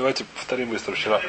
[0.00, 1.20] давайте повторим быстро вчера.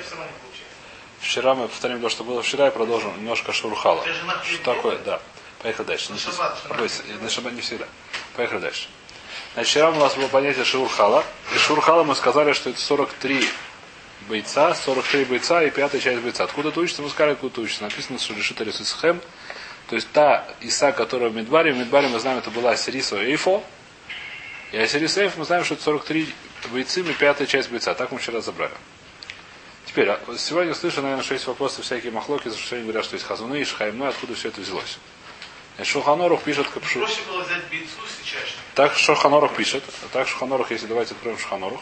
[1.20, 4.04] Вчера мы повторим то, что было вчера, и продолжим немножко шурхала.
[4.44, 4.98] Что такое?
[5.00, 5.20] Да.
[5.62, 6.12] Поехали дальше.
[6.14, 6.58] На шаббат,
[7.22, 7.86] на шаббат не всегда.
[8.36, 8.88] Поехали дальше.
[9.54, 11.24] Значит, вчера у нас было понятие шурхала.
[11.54, 13.46] И шурхала мы сказали, что это 43
[14.30, 16.46] бойца, 43 бойца и пятая часть бойца.
[16.46, 17.02] Откуда это учится?
[17.02, 17.84] Мы сказали, откуда это учится.
[17.84, 19.22] Написано, что решит Арисусхем.
[19.90, 23.62] То есть та Иса, которая в Медбаре, в Медбаре мы знаем, это была Асириса Эйфо.
[24.72, 26.34] И Асирис Эйф мы знаем, что это 43
[26.70, 27.94] бойцы и пятая часть бойца.
[27.94, 28.74] Так мы вчера забрали.
[29.86, 33.16] Теперь, а сегодня слышу, наверное, что есть вопросы всякие махлоки, за что они говорят, что
[33.16, 34.98] есть хазуны и шхаймны, откуда все это взялось.
[35.84, 37.00] Шуханорух пишет капшу.
[37.00, 38.56] Проще было взять бейцу сейчас.
[38.76, 39.84] Так Шуханорух пишет.
[40.14, 41.82] Так Шуханорух, если давайте откроем Шуханорух.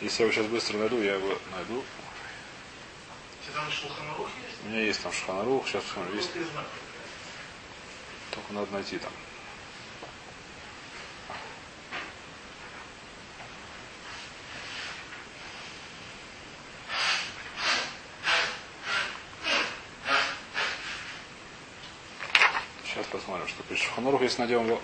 [0.00, 1.84] Если я его сейчас быстро найду, я его найду.
[4.64, 6.30] У меня есть там Шуханорух, сейчас посмотрим, есть.
[8.30, 9.12] Только надо найти там.
[22.96, 23.84] Сейчас посмотрим, что пишет.
[23.84, 24.80] Шуханорух, если найдем его.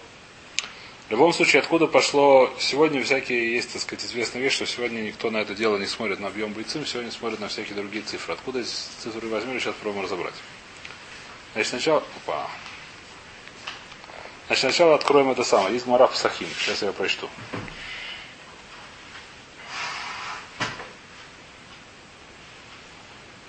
[1.08, 2.52] В любом случае, откуда пошло...
[2.58, 6.20] Сегодня всякие есть, так сказать, известная вещь, что сегодня никто на это дело не смотрит
[6.20, 8.34] на объем бойцим, сегодня смотрит на всякие другие цифры.
[8.34, 10.34] Откуда эти цифры возьмем, сейчас попробуем разобрать.
[11.54, 12.04] Значит, сначала...
[12.26, 12.50] Опа.
[14.48, 15.72] Значит, сначала откроем это самое.
[15.72, 16.48] Есть Гмара Псахим.
[16.58, 17.30] Сейчас я ее прочту.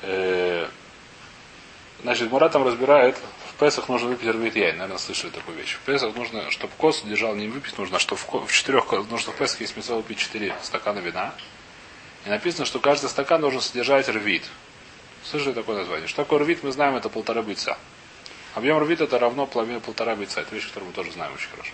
[0.03, 0.69] Э,
[2.03, 3.17] Значит, Гмара там разбирает,
[3.55, 4.77] в Песах нужно выпить рвит яйн.
[4.77, 5.75] Наверное, слышали такую вещь.
[5.75, 9.35] В Песах нужно, чтобы кос держал не выпить, нужно, что в, в четырех, нужно в
[9.35, 11.33] Песах есть смысл выпить 4 стакана вина.
[12.25, 14.43] И написано, что каждый стакан должен содержать рвит.
[15.23, 16.07] Слышали такое название?
[16.07, 17.77] Что такое рвит, мы знаем, это полтора бойца.
[18.55, 20.41] Объем рвит это равно половине полтора бойца.
[20.41, 21.73] Это вещь, которую мы тоже знаем очень хорошо.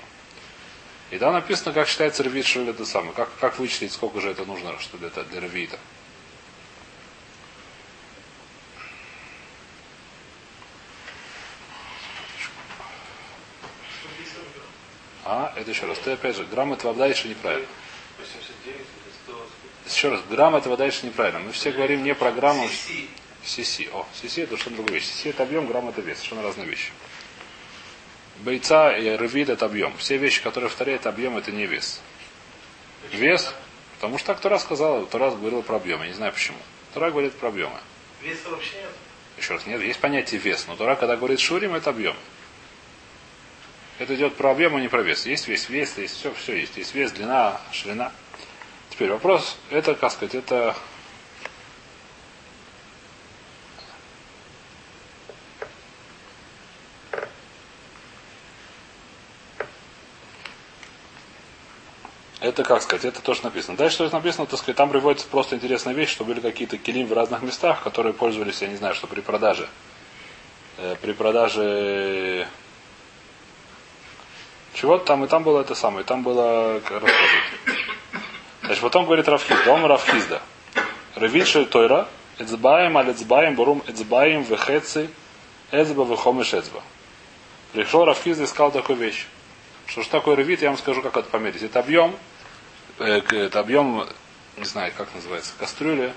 [1.12, 3.14] И там написано, как считается рвит, что это самое.
[3.14, 5.78] Как, как вычислить, сколько же это нужно, что для, для рвита.
[12.40, 15.19] Что 50 грамм.
[15.32, 16.00] А, это еще раз.
[16.00, 17.68] Ты опять же, грамм этого дальше неправильно.
[18.18, 18.86] 89 или
[19.26, 19.48] 100.
[19.86, 21.40] Еще раз, грамм этого дальше неправильно.
[21.40, 22.68] Мы все говорим не про грамму.
[23.46, 23.90] Си-си.
[23.94, 25.06] О, CC это что-то другая вещь.
[25.06, 26.18] CC это объем, грамм это вес.
[26.18, 26.92] Совершенно разные вещи.
[28.40, 29.96] Бойца и ревид это объем.
[29.98, 32.02] Все вещи, которые повторяют объем, это не вес.
[33.12, 33.54] Вес,
[33.98, 36.02] потому что так Тура сказала, Тура говорила про объем.
[36.02, 36.58] Я не знаю почему.
[36.96, 37.78] Тура говорит про объемы.
[38.24, 38.90] Веса вообще нет.
[39.38, 42.16] Еще раз, нет, есть понятие вес, но Тура, когда говорит шурим, это объем.
[44.00, 45.26] Это идет про объем, а не про вес.
[45.26, 46.78] Есть вес, вес, есть все, все есть.
[46.78, 48.14] Есть вес, длина, ширина.
[48.90, 50.76] Теперь вопрос, это, как сказать, это
[62.42, 63.76] Это как сказать, это то, что написано.
[63.76, 67.14] Дальше, что написано, так сказать, там приводится просто интересная вещь, что были какие-то килим в
[67.14, 69.68] разных местах, которые пользовались, я не знаю, что при продаже.
[70.78, 72.48] э, при продаже
[74.80, 76.82] чего-то там, и там было это самое, и там было.
[78.62, 80.42] Значит, потом говорит Равхизда, он Равхизда.
[81.16, 82.08] Ревишель Тойра,
[82.38, 85.10] Эцбаем, аль Эцбаем, Бурум Эцбаем, Вехеци,
[85.72, 86.82] Эцба, Вехомеш Эцба.
[87.74, 89.28] Пришел Равхизда и сказал такую вещь.
[89.86, 91.64] Что же такое ревит, я вам скажу, как это померить.
[91.64, 92.16] Это объем,
[93.00, 94.08] э, это объем,
[94.56, 96.14] не знаю, как называется, кастрюли.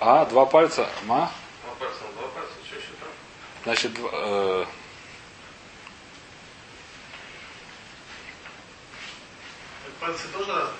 [0.00, 0.86] А, два пальца.
[1.04, 1.30] Ма?
[1.62, 2.52] Два пальца на два пальца.
[2.66, 3.08] Что еще там?
[3.64, 4.64] Значит, э,
[10.00, 10.72] Пальцы тоже разные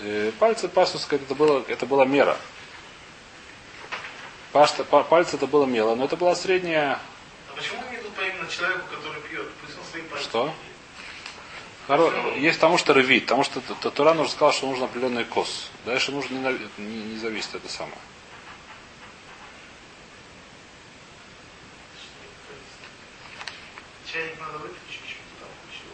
[0.00, 0.28] были.
[0.28, 2.36] э, пальцы, пастус, это, было, это была мера.
[4.52, 7.00] Пашта, па- пальцы это было мело, но это была средняя.
[7.50, 9.48] А почему не идут по именно человеку, который пьет?
[9.64, 10.24] Пусть он свои пальцы.
[10.24, 10.54] Что?
[11.88, 15.24] Хоро- Есть потому что ревит, потому что Т- Т- Туран уже сказал, что нужен определенный
[15.24, 15.68] кос.
[15.84, 17.96] Дальше нужно не, не, не зависит это самое.
[24.12, 25.86] Чайник надо выключить, почему-то там включил.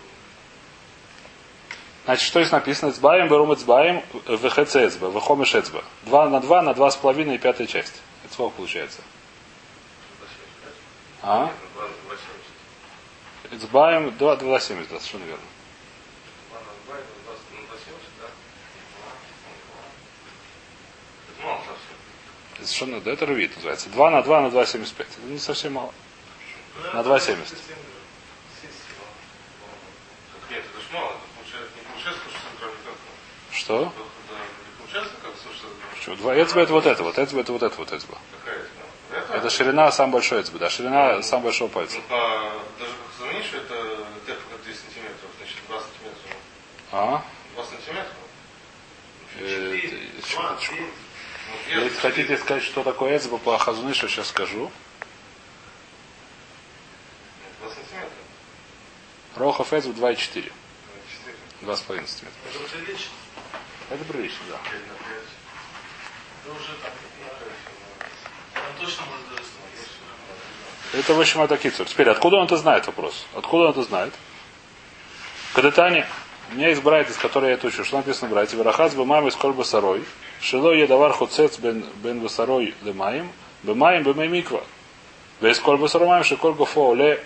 [2.06, 2.90] Значит, что здесь написано?
[2.90, 5.84] Эцбаем, берум эцбаем, вхц эцба, вхомеш эцба.
[6.04, 8.00] Два на два, на два с половиной и пятая часть.
[8.24, 9.02] Это сколько получается?
[11.22, 11.52] А?
[13.50, 15.44] Два семьдесят, да, совершенно верно.
[22.56, 23.88] Совершенно, да, это рвит называется.
[23.90, 25.08] Два на два на два семьдесят пять.
[25.08, 25.92] Это не совсем мало.
[26.92, 27.38] На 2,70.
[30.50, 31.12] Нет, это ж мало.
[31.12, 33.82] Это получается, не получается, что 40 грамм как Что?
[33.82, 35.90] Да, не получается, как 160 грамм.
[35.98, 36.16] Почему?
[36.18, 38.18] Два эцба это вот это, вот эцба это вот это вот эцба.
[38.44, 39.50] Какая это?
[39.50, 41.96] Ширина сам большой эцба, да, ширина сам большого пальца.
[41.96, 42.16] Ну, по,
[42.78, 46.36] даже как заменишь, это тефа как 2 сантиметров, значит 2 сантиметра.
[46.92, 47.24] А?
[47.56, 48.12] 2 сантиметра?
[50.24, 50.74] секундочку.
[51.74, 54.70] Ну, Если хотите сказать, что такое эцба по Хазунышу, сейчас скажу.
[57.62, 58.10] 2 сантиметра.
[59.34, 59.96] Рохов эцб 2,4.
[59.98, 60.52] Ну, четыре.
[61.62, 62.30] 2,5 сантиметра.
[63.90, 64.38] Это прилично.
[64.50, 64.58] Да.
[64.64, 64.96] Пять.
[70.92, 71.86] Это в общем, это кицур.
[71.86, 73.26] Теперь, откуда он это знает, вопрос?
[73.34, 74.14] Откуда он это знает?
[75.52, 76.06] Кадетане,
[76.50, 77.84] у меня есть братья, которой я это учу.
[77.84, 78.56] Что написано, братья?
[78.56, 80.04] Верахаз бы мамы сколь басарой.
[80.40, 83.30] Шило едавар хуцец бен, бен басарой лемаем.
[83.62, 84.62] Бемаем бемей миква.
[85.40, 87.24] Весь коль басарой маем, шиколь гофо оле.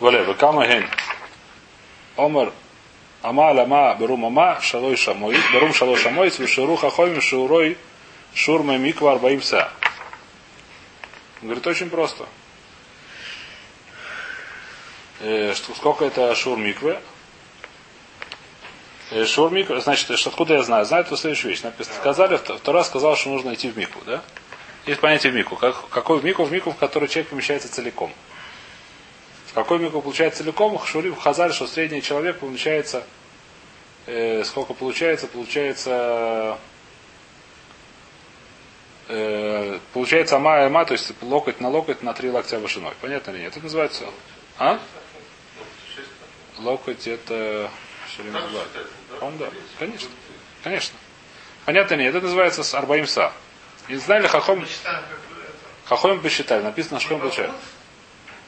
[0.00, 0.88] Воле, векама ген.
[2.16, 2.52] Омар
[3.22, 5.36] Ама лама берум ама шалой шамой.
[5.52, 6.30] Берум шалой шамой.
[6.30, 7.78] Свиширу хахойм шиурой
[8.34, 9.70] шурма миква арбаим са.
[11.40, 12.26] Он говорит, очень просто.
[15.20, 16.98] Э, сколько это шур миквы?
[19.10, 20.84] Э, шур миквы, значит, откуда я знаю?
[20.84, 21.62] Знаю это следующую вещь.
[21.62, 24.22] Написано, сказали, второй сказал, что нужно идти в мику, да?
[24.86, 25.54] Есть понятие в мику.
[25.54, 26.42] Как, какой в мику?
[26.44, 28.12] В мику, в который человек помещается целиком.
[29.52, 30.78] В какой мику получается целиком?
[30.78, 33.04] В Хазаре, что средний человек помещается,
[34.06, 35.26] э, сколько получается?
[35.26, 36.58] Получается
[39.08, 42.92] э, получается ама и ама, то есть локоть на локоть на три локтя вышиной.
[43.02, 43.52] Понятно или нет?
[43.52, 44.06] Это называется...
[44.58, 44.80] А?
[46.56, 47.70] Локоть это...
[48.32, 49.26] Да?
[49.26, 49.50] Он да.
[49.78, 50.08] Конечно.
[50.64, 50.96] Конечно.
[51.66, 52.14] Понятно ли нет?
[52.14, 53.32] Это называется с арбаимса.
[53.88, 54.64] И знали хахом...
[55.84, 56.62] Хахоем посчитали.
[56.62, 57.50] Написано, что он получает.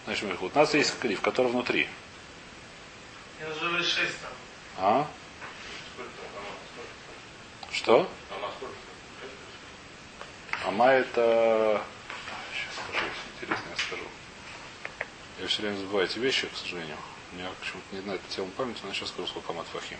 [0.04, 1.88] Значит, у нас есть клиф, который внутри.
[3.40, 4.32] Я называю 6 там.
[4.78, 5.06] А?
[7.72, 8.08] Что?
[10.64, 11.82] Ама, это...
[12.52, 14.04] Сейчас скажу, интересно, я скажу.
[15.40, 16.96] Я все время забываю эти вещи, к сожалению.
[17.32, 19.98] У меня почему-то не знаю эту тему памяти, но сейчас скажу, сколько Амат Фахим.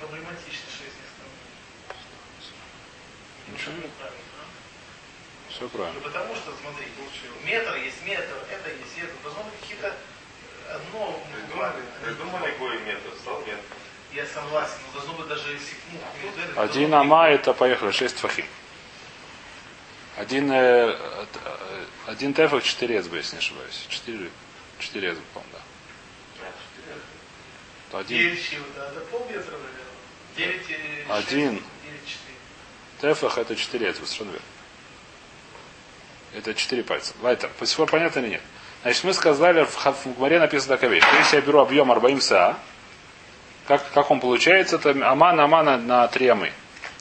[0.00, 1.24] Проблематично 6 несколько.
[3.52, 4.44] Ничего нет, Правильно, да?
[5.50, 6.00] все правильно.
[6.00, 6.86] Ну, потому что, смотри,
[7.44, 9.12] метр есть метр, это есть это.
[9.24, 13.62] Быть какие-то э, одно Придумали, придумали какой метр, стал метр.
[14.12, 18.46] Я согласен, но должно быть даже ну, этим Один ама это, поехали, шесть фахим.
[20.16, 23.86] Один, э, э, один тефах, четыре эцба, если не ошибаюсь.
[23.88, 24.30] Четыре,
[24.78, 26.46] четыре эцба, по-моему, да.
[26.46, 27.90] А.
[27.90, 29.84] То один Девять щил, да, до полметра, наверное.
[30.36, 31.54] Девять и Один.
[31.54, 32.38] шесть, девять четыре.
[33.00, 34.46] тефах это четыре эцба, совершенно верно.
[36.34, 37.14] Это четыре пальца.
[37.22, 37.50] Лайтер.
[37.58, 38.42] По сих пор понятно или нет?
[38.82, 41.04] Значит, мы сказали, в, Гмаре написано такая вещь.
[41.18, 42.56] Если я беру объем арбаим са,
[43.66, 46.52] как, как он получается, это аман амана на три амы.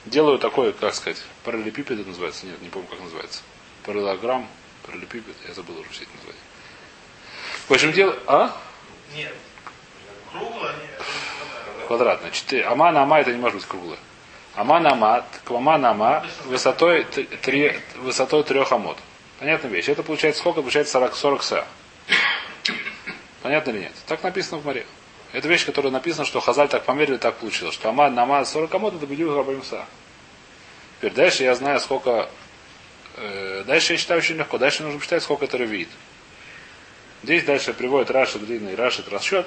[0.06, 2.46] Делаю такой, как сказать, параллелепипед это называется.
[2.46, 3.42] Нет, не помню, как называется.
[3.86, 4.48] Параллелограмм,
[4.86, 6.40] параллелепипед, я забыл уже все эти названия.
[7.68, 8.18] В общем, дело...
[8.28, 8.56] А?
[9.16, 9.34] Нет.
[10.32, 11.02] Кругло, нет.
[11.02, 11.88] это не квадрат.
[11.88, 12.32] Квадратно.
[12.32, 12.66] Четыре.
[12.66, 14.00] Ама на ама это не может быть круглое.
[14.56, 18.98] Ама на ама, ама на ама высотой, три, высотой трех амод.
[19.44, 19.90] Понятная вещь.
[19.90, 20.62] Это получается сколько?
[20.62, 21.66] Получается 40, 40 са.
[23.42, 23.92] Понятно или нет?
[24.08, 24.86] Так написано в море.
[25.34, 27.76] Это вещь, которая написана, что Хазаль так померили, так получилось.
[27.76, 29.86] Что ама на ама 40 амод это бедю рабим са.
[30.98, 32.30] Теперь дальше я знаю, сколько...
[33.18, 34.58] э, дальше я считаю очень легко.
[34.58, 35.90] Дальше нужно посчитать, сколько это ревит.
[37.24, 39.46] Здесь дальше приводит Раши длинный Рашит расчет.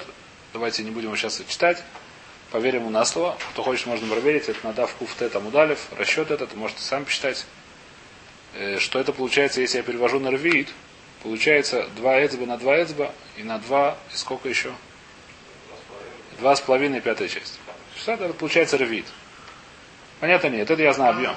[0.53, 1.83] Давайте не будем сейчас читать.
[2.51, 3.35] Поверим ему на слово.
[3.53, 4.47] Кто хочет, можно проверить.
[4.47, 5.79] Это надав куф т там удалев.
[5.97, 7.47] Расчет этот, можете сам посчитать.
[8.53, 10.69] Э, Что это получается, если я перевожу на рвит?
[11.23, 14.71] Получается 2 эцба на 2 эцба и на 2, и сколько еще?
[16.39, 17.59] Два с половиной пятая часть.
[17.95, 19.05] Что это получается рвит?
[20.19, 20.69] Понятно нет?
[20.69, 21.35] Это я знаю объем.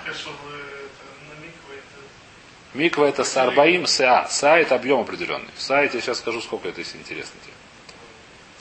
[2.74, 4.26] Миква это сарбаим са.
[4.30, 5.48] Са это объем определенный.
[5.58, 7.54] Са я тебе сейчас скажу, сколько это, если интересно тебе.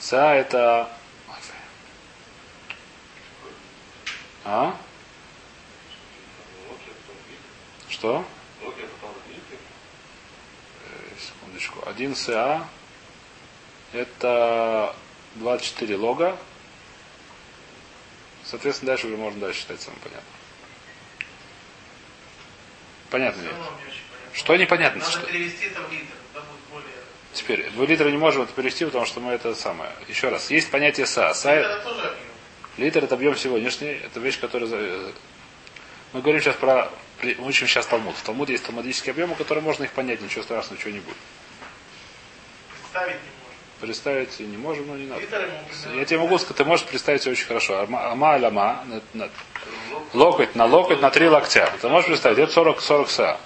[0.00, 0.90] Са это...
[4.44, 4.74] А?
[7.88, 8.24] Что?
[8.64, 9.58] Локи, потом вилки.
[10.86, 11.14] Э,
[11.60, 11.88] Секундочку.
[11.88, 12.66] Один СА
[13.92, 14.94] это
[15.36, 16.36] 24 лога.
[18.44, 20.28] Соответственно, дальше уже можно дальше считать, самое понятно.
[23.10, 23.66] Понятно понятно.
[24.32, 25.00] Что непонятно?
[25.00, 25.20] Надо Что?
[25.26, 26.88] перевести это в литр, да будет более...
[27.32, 29.90] Теперь, 2 литра не можем это перевести, потому что мы это самое.
[30.08, 31.34] Еще раз, есть понятие СА.
[31.34, 32.16] СА Это тоже объем.
[32.78, 34.70] Литр это объем сегодняшний, это вещь, которая...
[34.72, 35.12] э,
[36.12, 36.90] Мы говорим сейчас про...
[37.22, 38.16] Мы учим сейчас Талмуд.
[38.16, 41.16] В Талмуде есть талмудические объемы, которые можно их понять, ничего страшного, ничего не будет.
[42.92, 43.80] Представить не можно.
[43.80, 45.22] Представить не можем, но не надо.
[45.94, 47.86] Я тебе могу сказать, ты можешь представить очень хорошо.
[47.88, 48.38] Ама
[49.14, 49.30] на-
[50.12, 51.72] локоть на локоть на три локтя.
[51.80, 53.36] Ты можешь представить, это 40, 40 са.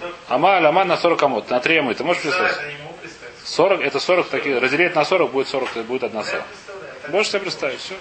[0.00, 0.12] Ну?
[0.28, 1.94] Ама аляма на 40 амот, на 3 амы.
[1.94, 2.52] Ты можешь представить?
[2.52, 3.34] это не могу представить.
[3.44, 6.42] 40, это 40 такие, разделить на 40 будет 40, будет одна са.
[7.08, 7.94] Можешь себе представить, все.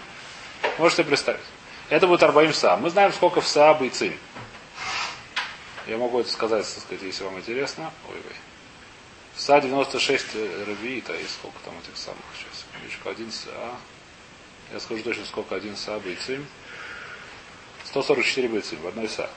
[0.77, 1.41] Можешь себе представить.
[1.89, 2.77] Это будет Арбаим Са.
[2.77, 4.17] Мы знаем, сколько в Са и.
[5.87, 7.91] Я могу это сказать, так сказать, если вам интересно.
[8.09, 8.35] Ой, ой.
[8.52, 8.52] В
[9.35, 12.65] Са 96 ревиита и сколько там этих самых сейчас.
[12.75, 13.49] Минуточку, один Са.
[14.71, 16.45] Я скажу точно, сколько один Са и Цим.
[17.85, 19.29] 144 бойцим в одной Са.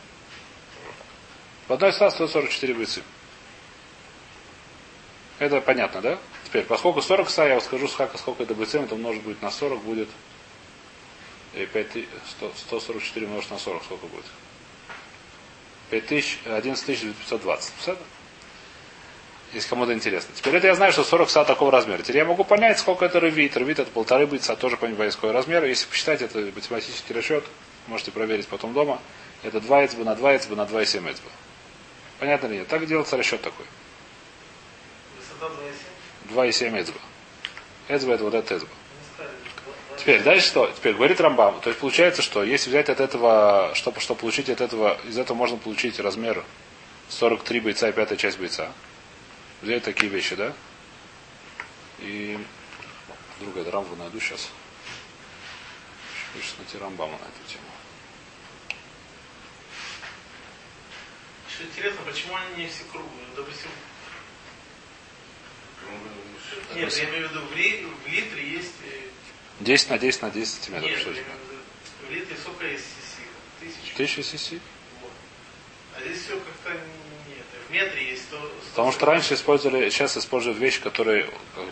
[1.69, 3.03] В одной Са 144 бойцим.
[5.39, 6.19] Это понятно, да?
[6.45, 9.51] Теперь, поскольку 40 са, я вам скажу, сколько, сколько это бойцем, это умножить будет на
[9.51, 10.09] 40, будет
[11.55, 14.25] э, 5 ты- 100 144 умножить на 40, сколько будет?
[15.91, 17.73] 5000, 11520.
[17.81, 17.99] Все?
[19.53, 20.35] Если кому-то интересно.
[20.35, 22.03] Теперь это я знаю, что 40 са такого размера.
[22.03, 23.57] Теперь я могу понять, сколько это ревит.
[23.57, 25.65] Ревит это полторы бойца, тоже понимаю, какой размер.
[25.65, 27.45] Если посчитать, это математический расчет,
[27.87, 29.01] можете проверить потом дома.
[29.43, 31.31] Это 2 эцба на 2 эцба на 2,7 эцба.
[32.19, 32.69] Понятно ли нет?
[32.69, 33.67] Так делается расчет такой.
[35.19, 35.55] Высота
[36.31, 36.73] 2,7.
[36.73, 36.99] 2,7 эцба.
[37.89, 38.69] Эцба это вот это эцба.
[39.17, 39.27] Два-
[39.99, 40.67] Теперь, дальше что?
[40.77, 41.61] Теперь говорит Рамбам.
[41.61, 45.37] То есть получается, что если взять от этого, чтобы, чтобы получить от этого, из этого
[45.37, 46.45] можно получить размер
[47.09, 48.73] 43 бойца и пятая часть бойца.
[49.63, 50.55] Взять такие вещи, да?
[51.99, 52.39] И
[53.41, 54.51] другая это Рамбу найду сейчас.
[56.35, 57.65] Хочется найти Рамбама на эту тему.
[61.49, 63.27] Что интересно, почему они не все круглые?
[63.31, 63.71] Ну, Допустим,
[66.75, 68.73] нет, я имею в виду, в, ли- в литре есть...
[68.85, 69.09] э,
[69.61, 70.91] 10 на 10 на 10 сантиметров.
[70.91, 71.23] Нет, что я
[72.07, 73.73] в литре сколько есть сиси?
[73.75, 73.95] Тысячу.
[73.95, 74.61] 1000 сиси.
[75.01, 75.11] Вот.
[75.97, 76.79] А здесь все как-то
[77.71, 78.37] метре есть 100...
[78.37, 81.29] 100 Потому что раньше использовали, сейчас используют вещи, которые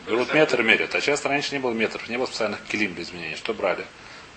[0.06, 0.94] берут метр и мерят.
[0.94, 3.36] А сейчас раньше не было метров, не было специальных килим для изменения.
[3.36, 3.84] Что брали?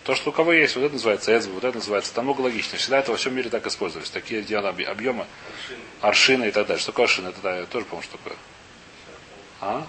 [0.04, 2.78] То, что у кого есть, вот это называется эцб, вот это называется, там много логично.
[2.78, 4.10] Всегда это во всем мире так использовались.
[4.10, 5.26] Такие объ- объемы,
[6.02, 6.82] аршины и так далее.
[6.82, 7.28] Что такое аршин?
[7.28, 8.38] Это да, я тоже помню, что такое.
[9.60, 9.86] А?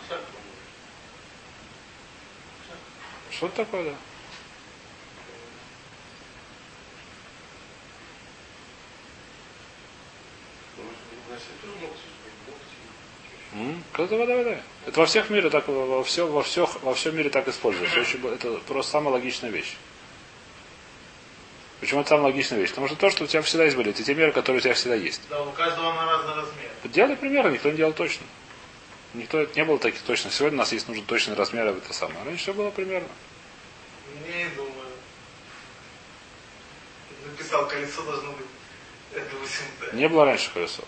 [3.30, 3.94] Что такое, да?
[13.96, 14.62] Давай, давай, давай.
[14.86, 18.00] Это во всех мире так, во все, во все, во всем мире так используется.
[18.00, 19.76] Очень Это просто самая логичная вещь.
[21.80, 22.70] Почему это самая логичная вещь?
[22.70, 24.74] Потому что то, что у тебя всегда есть были, это те меры, которые у тебя
[24.74, 25.20] всегда есть.
[25.30, 26.70] Да, у каждого на разный размер.
[26.84, 28.26] Делали примеры, никто не делал точно.
[29.14, 30.30] Никто не было таких точно.
[30.30, 32.18] Сегодня у нас есть нужен точный размер, это самое.
[32.24, 33.08] Раньше все было примерно.
[34.26, 34.72] Не думаю.
[37.26, 38.46] Написал, колесо должно быть
[39.14, 39.96] э, 8D.
[39.96, 40.84] Не было раньше колесов.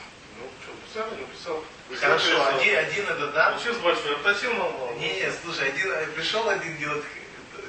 [0.95, 2.09] Ну, что, писал, написал.
[2.11, 3.51] Хорошо, один, один это да.
[3.53, 4.93] Ну, сейчас большой, обточил мало.
[4.99, 7.05] Не, не, слушай, один, э, пришел один делать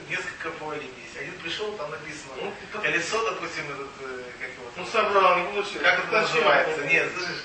[0.10, 1.18] несколько полей есть.
[1.18, 2.34] Один пришел, там написано.
[2.38, 5.84] Ну, это- Колесо, допустим, этот, э, как его Ну, собрал, не получилось.
[5.84, 6.78] Как это называется?
[6.82, 7.44] ну, Нет, слышишь,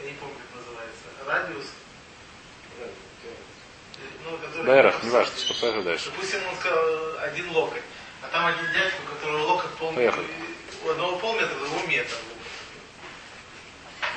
[0.00, 1.04] э, я не помню, как называется.
[1.26, 1.66] Радиус.
[4.24, 4.66] Ну, который...
[4.66, 6.10] Байрах, не важно, что поехали дальше.
[6.10, 7.82] Допустим, он сказал один локоть,
[8.22, 10.26] а там один дядька, у которого локоть Поехали.
[10.84, 12.14] у одного полметра, у другого метр.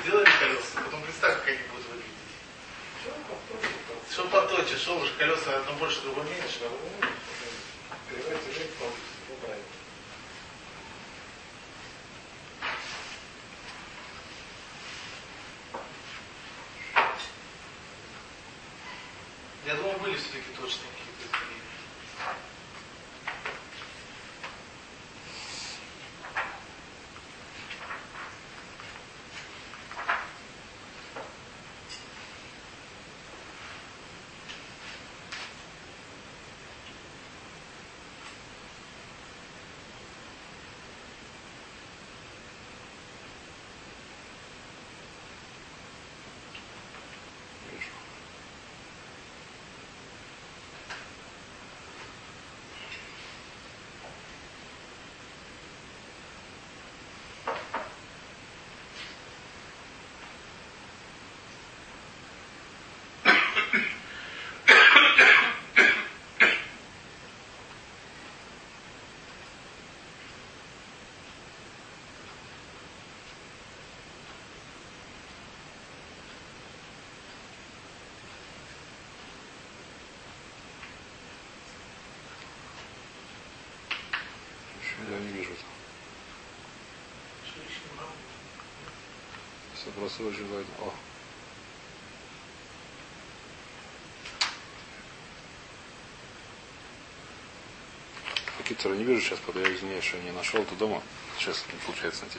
[0.02, 2.08] Сделали колеса, потом представь, как они будут выглядеть.
[4.10, 6.60] Что поточе, что уж колеса одно больше, другое меньше.
[19.66, 21.47] Я думаю, были все-таки точные какие-то
[85.10, 85.60] я не вижу это?
[87.46, 88.12] Что еще не могу?
[89.86, 90.46] Вопросы очень.
[90.80, 90.92] О.
[98.68, 101.00] Кицур не вижу сейчас, подаю, извиняюсь, что я не нашел это дома.
[101.38, 102.38] Сейчас не получается найти.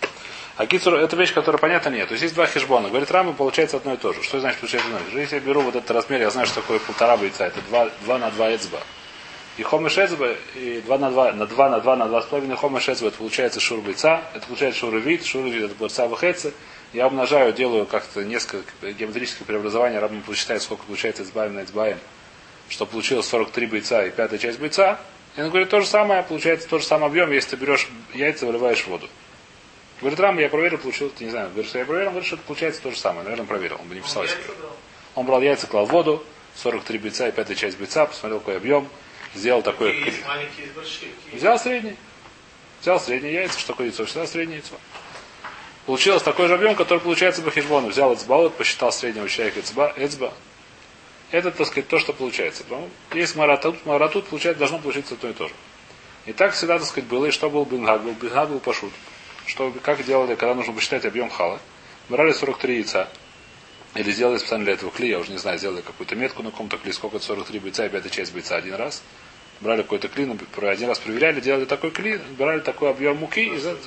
[0.57, 2.07] А Кицур, это вещь, которая понятна нет.
[2.07, 2.89] То есть есть два хижбона.
[2.89, 4.21] Говорит, Рамы получается одно и то же.
[4.21, 5.21] Что значит получается одно и?
[5.21, 8.19] Если я беру вот этот размер, я знаю, что такое полтора бойца, это два, два
[8.19, 8.79] на два эцба.
[9.59, 13.09] И хомеш эцба, и 2 на 2, на 2 на 2 на 2,5 хомеш эцба,
[13.09, 16.17] это получается шур бойца, это получается шур вид, шур вид, это бойца в
[16.93, 21.97] Я умножаю, делаю как-то несколько геометрических преобразований, равно посчитаю, сколько получается избавим на избавим,
[22.69, 24.97] что получилось 43 бойца и пятая часть бойца.
[25.35, 28.45] И он говорит, то же самое, получается тот же самый объем, если ты берешь яйца,
[28.45, 29.09] выливаешь в воду.
[29.99, 32.81] Говорит, Рам, я проверил, получил, не знаю, говорит, что я проверил, говорит, что это получается
[32.81, 33.23] то же самое.
[33.23, 34.23] Наверное, проверил, он бы не писал.
[34.23, 34.29] бы.
[35.15, 36.23] Он брал яйца, клал в воду,
[36.55, 38.87] 43 бойца и пятая часть бойца, посмотрел, какой объем,
[39.35, 39.93] сделал такой...
[39.93, 41.11] Какие есть маленькие, есть большие.
[41.33, 41.95] Взял средний.
[42.81, 43.59] Взял среднее яйцо.
[43.59, 44.05] Что такое яйцо?
[44.05, 44.75] Всегда среднее яйцо.
[45.85, 47.87] Получилось такой же объем, который получается по хижбону.
[47.87, 50.33] Взял эцбаут, посчитал среднего человека эцба, эцба.
[51.31, 52.63] Это, так сказать, то, что получается.
[52.63, 55.53] Потому есть маратут, маратут получается, должно получиться то и то же.
[56.25, 57.25] И так всегда, так сказать, было.
[57.25, 58.03] И что был бенгаг?
[58.03, 58.93] Был бенгаг был пашут.
[59.45, 61.59] Что, как делали, когда нужно посчитать объем хала?
[62.07, 63.09] Брали 43 яйца.
[63.95, 66.77] Или сделали специально для этого клей, я уже не знаю, сделали какую-то метку на каком-то
[66.77, 69.01] клей, сколько это 43 бойца и пятая часть бойца один раз.
[69.61, 73.57] Брали какой-то клей, ну, один раз проверяли, делали такой клей, брали такой объем муки, и
[73.57, 73.77] за...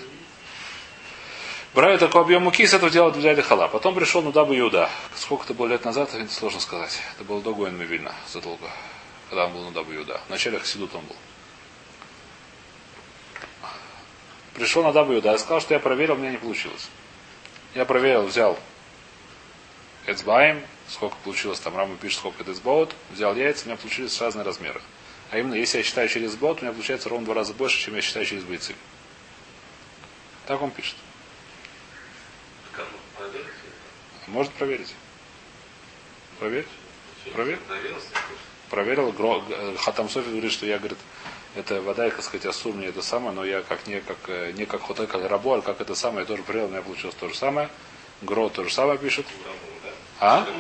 [1.73, 3.69] брали такой объем муки, и с этого делали взяли хала.
[3.69, 4.91] Потом пришел Нудабу Иуда.
[5.15, 6.99] Сколько это было лет назад, это сложно сказать.
[7.15, 8.69] Это было до Гоин Вильна, задолго.
[9.31, 10.21] Когда он был Нудабу Иуда.
[10.27, 11.17] В начале Хасидут он был.
[14.55, 16.89] Пришел Нудабу Иуда, я сказал, что я проверил, у меня не получилось.
[17.75, 18.59] Я проверил, взял
[20.07, 24.45] Эцбаем, сколько получилось, там Рама пишет, сколько это эцбаот, взял яйца, у меня получились разные
[24.45, 24.81] размеры.
[25.31, 27.95] А именно, если я считаю через бот, у меня получается ровно два раза больше, чем
[27.95, 28.75] я считаю через бойцы.
[30.47, 30.97] Так он пишет.
[34.27, 34.93] Может проверить.
[36.39, 36.67] Проверь.
[37.33, 37.59] Проверь.
[38.71, 39.13] Проверил.
[39.13, 40.99] Г- Хатам Софи говорит, что я, говорит,
[41.55, 44.65] это вода, как сказать, асур мне это самое, но я как не как, э, не
[44.67, 47.29] как хотай, как рабо, а как это самое, я тоже проверил, у меня получилось то
[47.29, 47.69] же самое.
[48.23, 49.27] Гро то же самое пишет.
[50.25, 50.45] А?
[50.45, 50.55] Как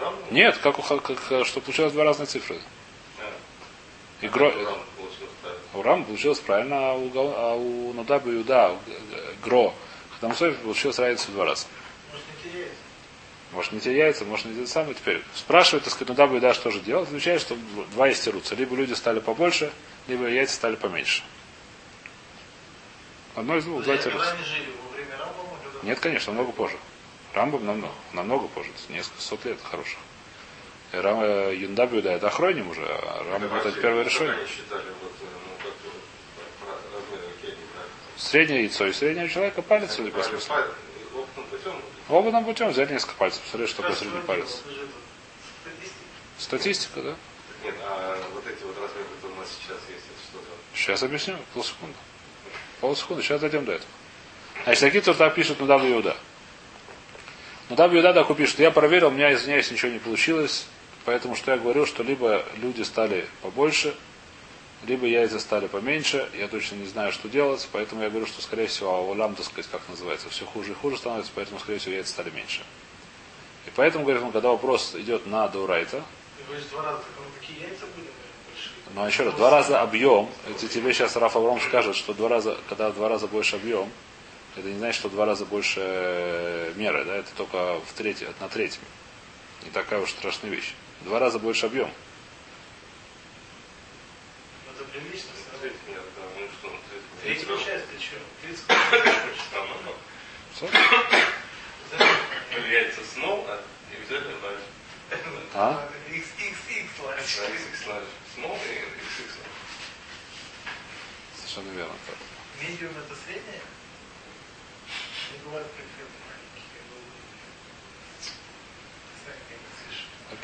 [0.00, 0.14] как?
[0.30, 2.58] Нет, как, у Ха- как, э, что получилось два разные цифры.
[3.20, 3.30] А.
[4.24, 4.50] И гро...
[4.50, 5.60] Как урамбу получилось правильно?
[5.74, 8.74] У Рам получилось правильно, а у, Гал- а у Нудаба и Юда,
[9.44, 9.74] Гро,
[10.34, 11.66] Софи получилось разница в два раза.
[12.12, 12.74] Может, не теряется.
[13.52, 14.94] Может не те яйца, может не те самые.
[14.94, 17.08] Теперь спрашивает, так сказать, ну да, да, что же делать?
[17.08, 17.54] Отвечает, что
[17.92, 18.54] два истерутся.
[18.54, 19.70] Либо люди стали побольше,
[20.08, 21.22] либо яйца стали поменьше.
[23.34, 24.32] Одно из двух, два Когда тирутся.
[24.32, 26.78] они жили во время Рамбама, когда- Нет, конечно, намного позже.
[27.36, 29.98] Рамбам намного, намного позже, несколько сот лет хороших.
[30.92, 34.34] И Рам, э, Юндаб да, это охроним уже, а Рамбам это первое решение.
[34.34, 35.24] Они считали вот, э,
[36.92, 36.98] ну,
[37.42, 37.82] э, да.
[38.16, 40.54] Среднее яйцо и среднего человека палец, судя по смыслу.
[42.08, 42.70] Опытным путем.
[42.70, 43.42] Взяли несколько пальцев.
[43.42, 44.62] Посмотрели, что такое средний палец.
[46.38, 47.02] статистика.
[47.02, 47.14] Да?
[47.64, 50.78] Нет, а вот эти вот размеры, которые у нас сейчас есть, это что за?
[50.78, 51.36] Сейчас объясню.
[51.52, 51.96] Полсекунды.
[52.80, 53.22] Полсекунды.
[53.22, 53.90] Сейчас дойдем до этого.
[54.64, 56.16] Значит, такие тут так пишут Нудаб Иуда.
[57.68, 58.60] Нудаб Иуда так пишет.
[58.60, 60.66] Я проверил, у меня, извиняюсь, ничего не получилось.
[61.04, 63.94] Поэтому что я говорил, что либо люди стали побольше,
[64.84, 66.28] либо яйца стали поменьше.
[66.38, 67.68] Я точно не знаю, что делать.
[67.72, 70.96] Поэтому я говорю, что, скорее всего, аулам, так сказать, как называется, все хуже и хуже
[70.96, 72.62] становится, поэтому, скорее всего, яйца стали меньше.
[73.66, 76.02] И поэтому, говорит он, когда вопрос идет на два раза,
[76.48, 76.54] ну,
[78.94, 82.56] но еще раз, два раза объем, это тебе сейчас Раф Авром скажет, что два раза,
[82.68, 83.90] когда в два раза больше объем,
[84.56, 88.34] это не значит, что в два раза больше э, меры, да, это только в третьем,
[88.40, 88.82] на третьем.
[89.62, 90.74] Не такая уж страшная вещь.
[91.00, 91.90] В Два раза больше объем.
[94.66, 95.30] Ну, Это прилично.
[95.50, 98.16] Смотрите, нет, да, ну что, ну, ты- часть, ты что?
[98.42, 98.66] Тридцать.
[99.52, 99.92] Там, ну,
[103.16, 103.60] снова, а
[104.06, 104.56] взяли ларь.
[105.54, 105.88] А?
[106.10, 107.20] XXX, ладно.
[107.20, 108.04] XX ларь.
[108.34, 109.50] Снова и XX ларь.
[111.36, 111.94] Совершенно верно.
[112.60, 113.42] Медиум это среднее?
[113.46, 113.64] Не бывает конкретно маленькие, как бы.
[113.66, 114.04] Сами
[114.46, 115.15] как бы слышишь.
[115.15, 115.15] А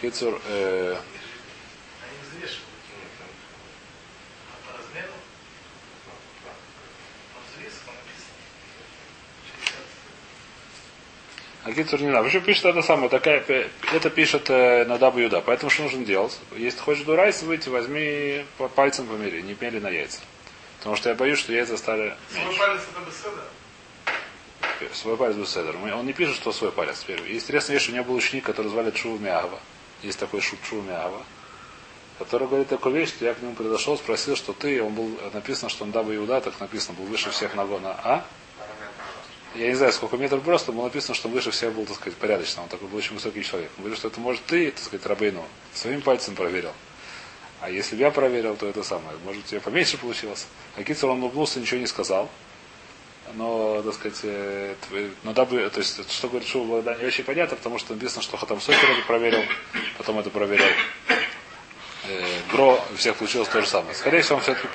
[0.03, 0.97] Кицур, э,
[4.51, 5.13] А по размеру
[6.45, 6.51] да.
[7.37, 8.35] он взвесил, написано.
[9.63, 9.77] 60.
[11.63, 12.25] а Кицур не знаю.
[12.25, 13.11] Почему пишет это самое?
[13.11, 13.45] Такая,
[13.93, 15.41] это пишет э, на Юда.
[15.41, 16.37] Поэтому что нужно делать?
[16.57, 20.19] Если хочешь дурайс выйти, возьми пальцем помери, не мели на яйца.
[20.79, 23.45] Потому что я боюсь, что яйца стали Свой палец это беседа.
[24.93, 25.77] Свой палец Беседер.
[25.77, 27.03] Он не пишет, что свой палец.
[27.07, 27.35] Первый.
[27.35, 29.61] Интересная вещь, у меня был ученик, который звали Чува Мягова.
[30.03, 31.23] Есть такой шут Чува Мягова.
[32.19, 35.69] Который говорит такую вещь, что я к нему подошел, спросил, что ты, он был, написано,
[35.69, 37.97] что он Даба Иуда, так написано, был выше всех нагона.
[38.05, 38.25] А?
[39.55, 42.63] Я не знаю, сколько метров просто, было написано, что выше всех был, так сказать, порядочно.
[42.63, 43.71] Он такой был очень высокий человек.
[43.77, 45.45] Он говорит, что это может ты, так сказать, Рабейну.
[45.75, 46.73] Своим пальцем проверил.
[47.61, 49.17] А если бы я проверил, то это самое.
[49.25, 50.47] Может, у тебя поменьше получилось.
[50.77, 52.31] А Кицер, он улыбнулся, ничего не сказал.
[53.35, 54.75] Но, так сказать, э,
[55.23, 58.37] но дабы, то есть, что говорит Шува Богдан, не очень понятно, потому что написано, что
[58.37, 59.43] Хатам Сокер это проверил,
[59.97, 60.67] потом это проверил
[62.09, 63.95] э, Гро, у всех получилось то же самое.
[63.95, 64.69] Скорее всего, он все-таки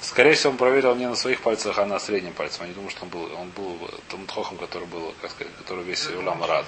[0.00, 2.60] Скорее всего, он проверил не на своих пальцах, а на среднем пальце.
[2.60, 5.82] Я не думаю, что он был, он был том тхохом, который был, как сказать, который
[5.84, 6.64] весь Улам рад.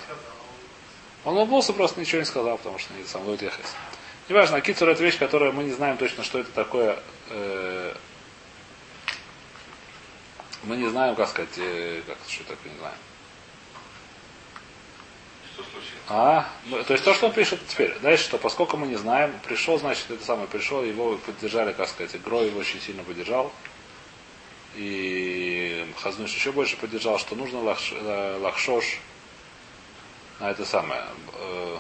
[1.25, 3.75] Он улыбнулся, просто ничего не сказал, потому что не сам Лойд Яхес.
[4.29, 6.99] Неважно, а кицур это вещь, которая мы не знаем точно, что это такое.
[7.31, 7.95] э,
[10.65, 12.97] мы не знаем, как сказать, э, как, что такое, не знаем.
[15.53, 15.89] Что случилось?
[16.09, 17.97] А, ну, то есть то, что он пишет теперь.
[18.01, 22.21] Дальше, что поскольку мы не знаем, пришел, значит, это самое, пришел, его поддержали, как сказать,
[22.23, 23.53] Гро его очень сильно поддержал.
[24.77, 28.99] И Хазнуш еще больше поддержал, что нужно лахш- э, лахшош
[30.39, 31.05] на это самое.
[31.35, 31.79] э,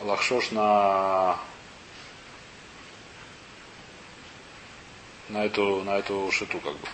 [0.00, 1.38] лахшош на
[5.32, 6.88] на эту, на эту шиту, как бы.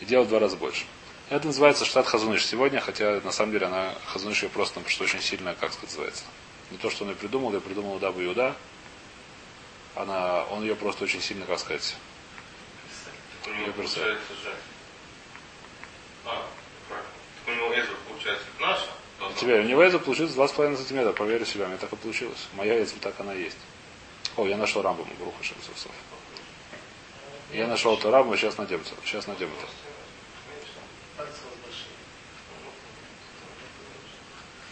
[0.00, 0.84] И делать в два раза больше.
[1.30, 5.20] Это называется штат Хазуныш сегодня, хотя на самом деле она Хазуныш ее просто что очень
[5.20, 6.24] сильно, как сказать, называется.
[6.70, 8.54] Не то, что он ее придумал, я придумал Дабу Иуда.
[9.94, 11.96] Она, он ее просто очень сильно, как сказать,
[13.46, 14.54] у получается же.
[16.24, 16.46] А,
[16.88, 17.10] правильно.
[17.44, 18.86] Так у него эзра получается наша.
[19.18, 22.46] должна Теперь у него это получилось 2,5 сантиметра, поверю себя, мне так и получилось.
[22.54, 23.56] Моя яйца так она и есть.
[24.36, 25.92] О, я нашел рамбу, Бруха Шемсовцов.
[27.52, 28.90] Я нашел эту рамбу, сейчас найдем это.
[29.04, 29.68] Сейчас найдем это.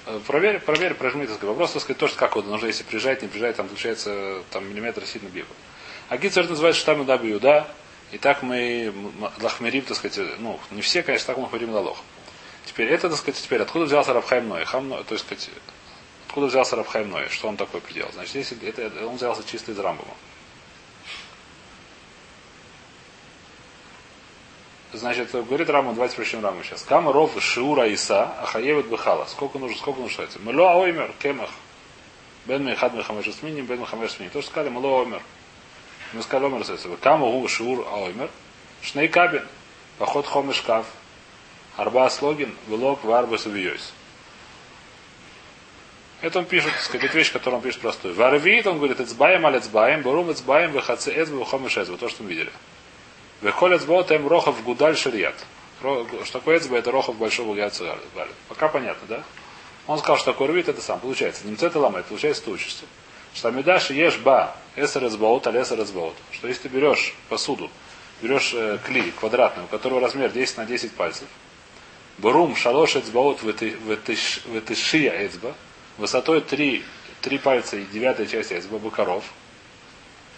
[0.06, 1.50] Э, Проверь, проверь, прожми, так сказать.
[1.50, 5.04] Вопрос, так сказать, тоже как вот нужно, если приезжать, не приезжать, там получается там миллиметр
[5.06, 5.56] сильно бегают.
[6.08, 7.66] А Гитцер это называется штамм Юда.
[8.12, 8.94] И так мы
[9.40, 11.98] лахмерим, так сказать, ну, не все, конечно, так мы ходим на лох.
[12.64, 14.64] Теперь это, так сказать, теперь откуда взялся Рабхайм Ной?
[14.64, 15.50] Хам то есть, сказать,
[16.28, 17.28] откуда взялся Рабхайм Ной?
[17.30, 18.08] Что он такой предел?
[18.12, 20.14] Значит, если это, он взялся чисто из Рамбама.
[24.96, 26.82] Значит, говорит Раму, давайте прочтем Раму сейчас.
[26.82, 29.26] Кама ров шиура иса, ахаевит бехала.
[29.26, 30.38] Сколько нужно, сколько нужно шается?
[30.38, 31.50] Мело оймер, кемах.
[32.46, 34.30] Бен мехад мехамеш смини, бен мехамеш смини.
[34.30, 35.20] То, что сказали, мело оймер.
[36.14, 36.88] Мы сказали оймер сается.
[37.00, 38.30] Кама гу шиур оймер.
[38.80, 39.46] Шней кабин.
[39.98, 40.86] Поход хомеш кав.
[41.76, 43.92] Арба слогин, велок варба сувиойс.
[46.22, 48.14] Это он пишет, так сказать, это вещь, которую он пишет простую.
[48.14, 51.98] Варвит, он говорит, эцбаем аль эцбаем, барум эцбаем, вехаце эцбу, хомеш эцбу.
[51.98, 52.50] То, что мы видели.
[53.42, 55.34] Вехолец тем рохов гудаль шарият.
[55.82, 58.30] Ро- Что такое эцба, это рохов большого яйца галя.
[58.48, 59.22] Пока понятно, да?
[59.86, 60.98] Он сказал, что такое рвит, это сам.
[61.00, 62.84] Получается, немцет и ламает, получается, ты учишься.
[63.34, 66.14] Что амидаш ешь ба, эсер эцбаут, аль эсер эцбаут.
[66.32, 67.70] Что если ты берешь посуду,
[68.22, 71.28] берешь э, кли квадратный, у которого размер 10 на 10 пальцев,
[72.18, 75.54] Бурум шалош эцбаут ветышия эцба,
[75.98, 76.82] высотой 3,
[77.20, 79.22] 3 пальца и девятая часть эцба, бакаров.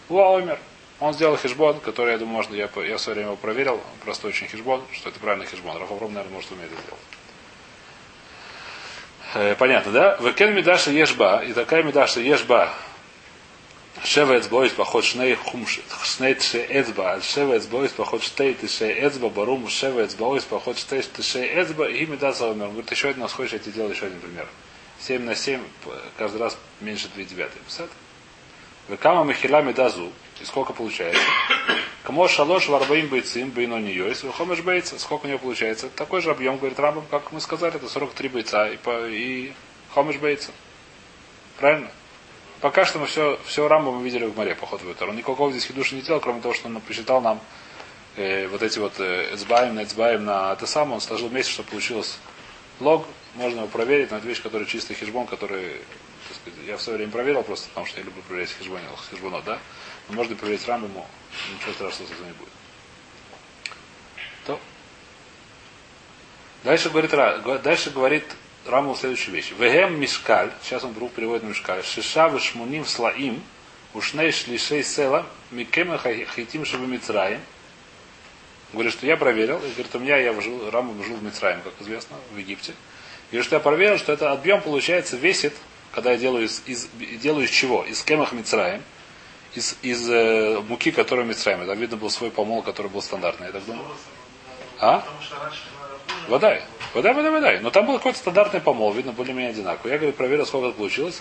[0.09, 0.59] Уаумер.
[1.01, 4.31] Он сделал хижбон, который, я думаю, можно, я, я в свое время его проверил, простой
[4.31, 5.77] очень хижбон, что это правильный хижбон.
[5.77, 7.01] Рафавром, наверное, может уметь это сделать.
[9.35, 10.17] Э, понятно, да?
[10.17, 12.75] Векен медаша ешба, и такая медаша ешба,
[14.05, 19.29] Шева эцбоис поход шней хумш, шней тше эцба, аль шева эцбоис поход штей тше эцба,
[19.29, 22.67] барум шева эцбоис поход штей тше эцба, и медаса умер.
[22.67, 24.47] Он говорит, еще один нас хочешь, я тебе делаю еще один пример.
[25.01, 25.61] 7 на 7,
[26.17, 27.61] каждый раз меньше 2 девятых.
[27.63, 27.91] Писать?
[28.89, 30.13] Векама махила медазу.
[30.41, 31.23] И сколько получается?
[32.05, 34.99] Кому шалош варбаим бойцим, бейно не йойс, выхомеш бейца.
[34.99, 35.89] Сколько у него получается?
[35.91, 39.53] Такой же объем, говорит Рамбам, как мы сказали, это 43 бойца и, по, и
[39.93, 40.53] хомеш бейца.
[41.59, 41.91] Правильно?
[42.61, 45.07] Пока что мы все, все Рамбу мы видели в море, поход в это.
[45.07, 47.41] Он никакого здесь хидуша не делал, кроме того, что он посчитал нам
[48.17, 51.69] э, вот эти вот э, эцбаем на эцбаем на это самое, он сложил вместе, чтобы
[51.71, 52.19] получилось
[52.81, 53.07] лог.
[53.35, 55.83] Можно его проверить, это вещь, которая чистый хижбон, который,
[56.35, 59.59] сказать, я в свое время проверил просто, потому что я люблю проверять хижбон, хижбонот, да?
[60.09, 61.07] Но можно проверить Рамбаму,
[61.55, 62.49] ничего страшного с этим не будет.
[64.47, 64.61] То.
[66.65, 67.11] Дальше говорит,
[67.63, 68.25] дальше говорит
[68.67, 69.53] Раму следующую вещь.
[69.59, 73.43] Вегем мишкаль, сейчас он вдруг переводит на мишкаль, шиша вишмуним слаим,
[73.95, 77.41] ушней шлишей села, микема хайтим шабы мицраем.
[78.73, 81.73] Говорит, что я проверил, и говорит, у меня я жил, Раму жил в Мицраем, как
[81.81, 82.75] известно, в Египте.
[83.31, 85.55] Говорит, что я проверил, что это объем, получается, весит,
[85.93, 86.89] когда я делаю из, из,
[87.21, 87.85] делаю из чего?
[87.85, 88.83] Из кемах Мицраем,
[89.55, 91.63] из, из э, муки, которая Мицраем.
[91.63, 93.87] Это видно был свой помол, который был стандартный, я так думаю.
[94.81, 95.05] А?
[96.29, 96.61] Вода.
[96.95, 97.59] Вода, вода, вода.
[97.61, 99.93] Но там был какой-то стандартный помол, видно, более-менее одинаковый.
[99.93, 101.21] Я, говорю, проверил, сколько это получилось.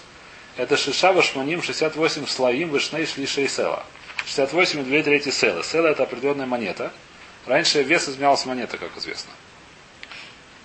[0.58, 3.84] Это шиша вашманим 68 слоим вышней шли села.
[4.26, 5.64] 68 и 2 трети села.
[5.64, 6.92] Села это определенная монета.
[7.46, 9.32] Раньше вес изменялся монета, как известно.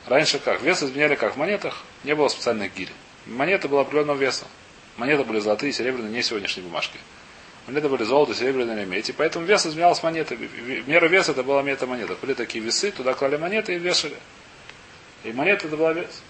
[0.07, 0.63] Раньше как?
[0.63, 1.35] Вес изменяли как?
[1.35, 2.91] В монетах не было специальных гирь.
[3.27, 4.47] Монета была определенного веса.
[4.97, 6.99] Монеты были золотые, серебряные, не сегодняшние бумажки.
[7.67, 9.09] Монеты были золото, серебряные или медь.
[9.09, 10.37] И поэтому вес изменялся монеты.
[10.87, 12.17] Мера веса это была мета монета.
[12.21, 14.17] Были такие весы, туда клали монеты и вешали.
[15.25, 16.23] И монета это была вес.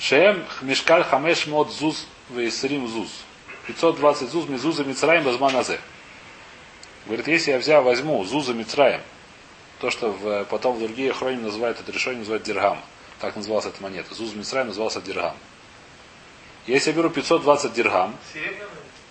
[0.00, 3.10] Шеем мешкаль хамеш мод зуз вейсрим зуз.
[3.66, 5.78] 520 зуз мизуза мицраем базманазе.
[7.06, 9.00] Говорит, если я взял, возьму зуза мицраем,
[9.78, 12.78] то, что в, потом в другие хроним называют это решение, называют диргам.
[13.20, 14.14] Так называлась эта монета.
[14.14, 15.36] Зуз мицраем назывался диргам.
[16.66, 18.66] Если я беру 520 диргам, Серебряный?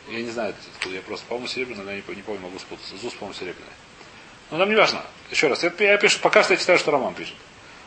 [0.09, 2.97] я не знаю, откуда я просто, по-моему, серебряный, но я не, не помню, могу спутаться.
[2.97, 3.73] ЗУС, по-моему, серебряный.
[4.51, 5.01] Но нам не важно.
[5.31, 7.35] Еще раз, я, я пишу, пока что я читаю, что Роман пишет.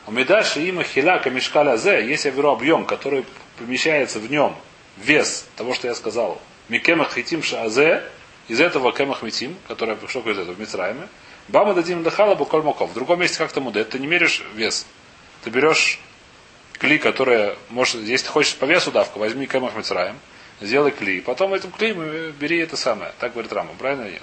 [0.07, 3.25] У Медаши има хиляка мешкаля зе, если я беру объем, который
[3.59, 4.57] помещается в нем,
[4.97, 8.05] вес того, что я сказал, микемах хитим шазе,
[8.49, 11.09] из этого кемах митим, который, что из этого, в Мицраиме,
[11.49, 12.91] бама дадим дахала буколь маков.
[12.91, 14.87] В другом месте как-то мудет, ты не меришь вес.
[15.47, 16.01] Ты берешь
[16.73, 20.19] кли, которая, может, если ты хочешь по весу давку, возьми кемах Мицраим,
[20.61, 21.21] сделай кли.
[21.21, 21.93] Потом в этом кли
[22.33, 23.13] бери это самое.
[23.21, 23.73] Так говорит Рама.
[23.79, 24.23] Правильно или нет?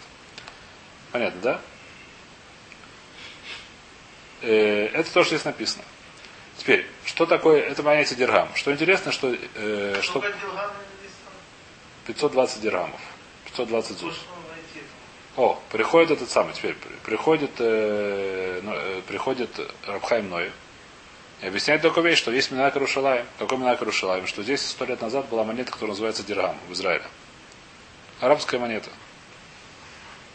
[1.14, 1.62] Понятно, да?
[4.42, 5.86] Э, это то, что здесь написано.
[6.58, 8.54] Теперь, что такое, это понятие диргам.
[8.56, 11.32] Что интересно, что, э, что Сколько дилгам написано?
[12.06, 13.00] 520 диргамов.
[13.46, 14.20] 520 зуз.
[15.38, 19.58] О, приходит этот самый, теперь при- приходит, э, э, приходит
[19.88, 20.52] Рабхайм Ной
[21.44, 23.26] и объясняет такую вещь, что есть Минак Рушалаем.
[23.38, 24.28] Какой Минак Рушалаем?
[24.28, 27.04] Что здесь сто лет назад была монета, которая называется Диргам в Израиле.
[28.22, 28.90] Арабская монета.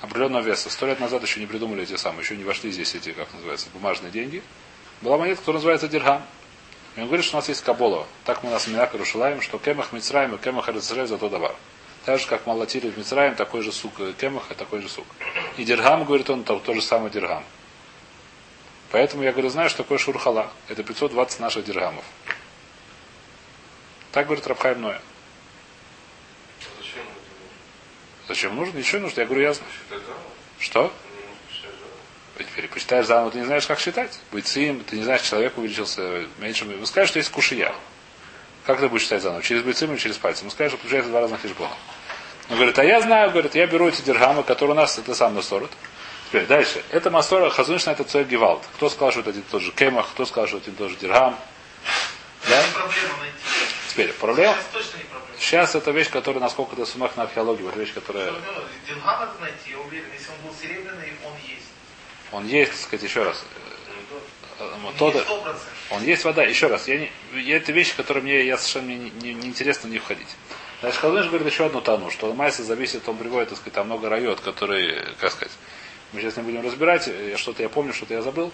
[0.02, 0.68] Определенного веса.
[0.68, 3.68] Сто лет назад еще не придумали эти самые, еще не вошли здесь эти, как называется,
[3.72, 4.42] бумажные деньги.
[5.00, 6.22] Была монета, которая называется Диргам.
[6.96, 8.06] И он говорит, что у нас есть Кабола.
[8.26, 11.54] Так мы у нас Минак Рушалаем, что Кемах Мицраем и Кемах Арицраем за то давар.
[12.04, 15.06] Так же, как молотили в Мицраем, такой же сук э, Кемах и такой же сук.
[15.56, 17.44] И Диргам, говорит он, то, то же самое Диргам.
[18.90, 20.50] Поэтому я говорю, знаю, что такое Шурхала.
[20.68, 22.04] Это 520 наших диргамов.
[24.12, 25.00] Так говорит Рабхайм Ноя.
[26.78, 27.12] Зачем нужно?
[28.28, 28.78] Зачем нужно?
[28.78, 29.20] Ничего не нужно.
[29.20, 29.54] Я говорю.
[29.54, 30.22] Считать заново?
[30.58, 30.92] Что?
[32.58, 34.18] Теперь почитаешь заново, ты не знаешь, как считать.
[34.44, 36.64] Сим, ты не знаешь, человек увеличился меньше.
[36.64, 37.72] Вы скажете, что есть кушия.
[38.64, 39.42] Как ты будешь считать заново?
[39.42, 40.44] Через бойцим или через пальцы?
[40.44, 41.74] Мы скажем, что получается два разных хижбона.
[42.50, 45.34] Он говорит, а я знаю, говорит, я беру эти диргамы, которые у нас, это сам
[45.34, 45.70] Масорот.
[46.28, 46.84] Теперь дальше.
[46.90, 48.62] Это Масора, Хазуниш на это Цой Гевалд.
[48.76, 50.76] Кто сказал, что это один и тот же Кемах, кто сказал, что это один и
[50.76, 51.38] тот же Диргам.
[52.46, 52.66] Да?
[52.66, 53.34] Не проблема найти.
[53.88, 54.52] Теперь, проблема.
[54.54, 55.38] Сейчас точно не проблема.
[55.38, 58.26] Сейчас это вещь, которая, насколько это сумах на археологию, это вещь, которая...
[58.86, 60.04] Дилгам надо найти, я уверен.
[60.12, 61.66] Если он был серебряный, он есть.
[62.30, 63.42] Он есть, так сказать, еще раз.
[64.58, 65.68] Э, Он Мотода- есть сто процентов.
[65.90, 66.42] Он есть вода.
[66.44, 69.88] Еще раз, я не, я, это вещи, которые мне я совершенно не, не, не интересно
[69.88, 70.28] в них входить.
[70.80, 74.10] Значит, Халдыш говорит еще одну тану, что Майса зависит, он приводит, так сказать, там много
[74.10, 75.52] райот, которые, как сказать,
[76.12, 78.52] мы сейчас не будем разбирать, э, что-то я помню, что-то я забыл.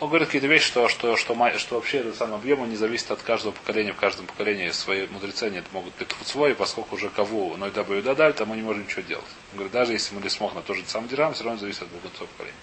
[0.00, 3.10] Он говорит какие-то вещи, что, что, что, что вообще этот самый объем он не зависит
[3.12, 3.92] от каждого поколения.
[3.92, 7.98] В каждом поколении свои мудрецы они могут петухать свой, поскольку уже кого, но и дабы
[7.98, 9.24] и дадали, то мы не можем ничего делать.
[9.52, 11.82] Он говорит, даже если мы не смог на тот же самый дирам, все равно зависит
[11.82, 12.56] от богатства поколения.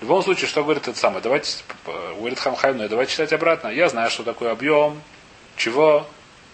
[0.00, 1.22] В любом случае, что говорит это самое?
[1.22, 3.68] Давайте, э, говорит Хамхайм, ну, давайте читать обратно.
[3.68, 5.00] Я знаю, что такое объем,
[5.56, 6.08] чего,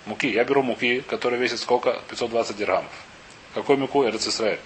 [0.04, 0.28] муки.
[0.28, 2.00] Я беру муки, которые весят сколько?
[2.10, 2.92] 520 дирхамов.
[3.54, 4.04] Какой муку?
[4.04, 4.60] Эрц Исраэль.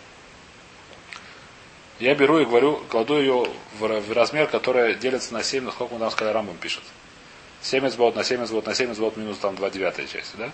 [2.00, 3.46] Я беру и говорю, кладу ее
[3.78, 6.82] в, ра- в размер, который делится на 7, насколько мы там сказали, Рамбам пишет.
[7.62, 10.50] 7 эцбот на 7 эцбот на 7 эцбот минус там 2 девятая части, да?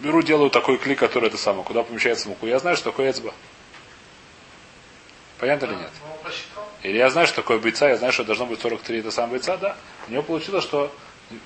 [0.00, 2.46] Беру, делаю такой клик, который это самое, куда помещается муку.
[2.46, 3.32] Я знаю, что такое эцба.
[5.38, 5.90] Понятно или нет?
[6.02, 6.62] Ну.
[6.82, 9.56] Или я знаю, что такое бойца, я знаю, что должно быть 43 это сам бойца,
[9.56, 9.76] да.
[10.08, 10.94] У него получилось, что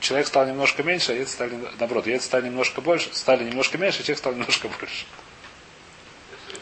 [0.01, 4.01] человек стал немножко меньше, а яйца стали, наоборот, яйца стали немножко больше, стали немножко меньше,
[4.01, 5.07] а человек стал немножко больше.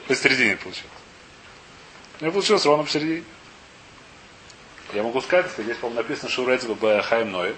[0.07, 0.91] Посередине получилось.
[2.21, 3.25] У меня получилось ровно посередине.
[4.93, 7.03] Я могу сказать, что здесь, по-моему, написано Шурецба Б.
[7.03, 7.55] Хайм Ной.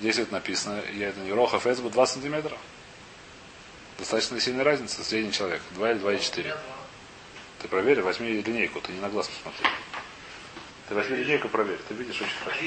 [0.00, 2.56] Здесь это написано, я это не Роха Фэцба 2 сантиметра.
[3.98, 5.60] Достаточно сильная разница, средний человек.
[5.72, 6.40] 2 или 2,4.
[6.40, 6.62] У меня два.
[7.60, 9.66] Ты проверь, возьми линейку, ты не на глаз посмотри.
[10.88, 12.60] Ты возьми линейку, проверь, ты видишь очень хорошо.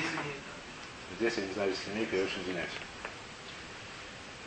[1.17, 2.69] Здесь я не знаю, есть линейка, я очень извиняюсь.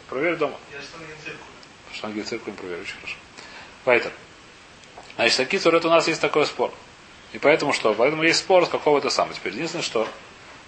[0.08, 0.56] Проверь дома.
[0.72, 1.46] Я что не циркуль.
[1.92, 3.16] Штанги циркулем проверь, очень хорошо.
[3.84, 4.14] Поэтому.
[5.16, 6.72] Значит, такие это у нас есть такой спор.
[7.32, 7.94] И поэтому что?
[7.94, 9.34] Поэтому есть спор с какого-то самого.
[9.34, 10.08] Теперь единственное, что,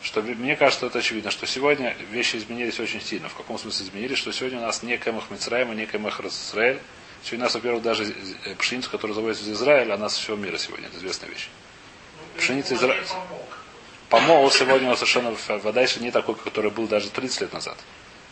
[0.02, 3.28] что мне кажется, это очевидно, что сегодня вещи изменились очень сильно.
[3.28, 4.18] В каком смысле изменились?
[4.18, 6.80] Что сегодня у нас не Кемах Мицраима, не Кемах Израиль.
[7.22, 8.04] Сегодня у нас, во-первых, даже
[8.44, 10.86] э, пшеницу, которая заводится из Израиля, она со всего мира сегодня.
[10.86, 11.48] Это известная вещь.
[12.34, 13.58] Ну, Пшеница он изра- мне помог.
[14.08, 17.76] Помол сегодня у нас совершенно вода еще не такой, который был даже 30 лет назад.